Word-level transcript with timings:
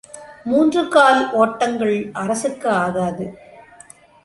மூன்று 0.43 0.81
கால் 0.87 1.21
ஒட்டங்கள் 1.33 1.95
அரசுக்கு 2.13 2.69
ஆகாது. 2.69 3.27